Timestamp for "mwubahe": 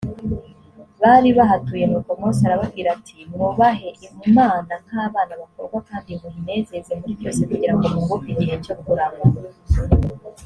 3.31-3.89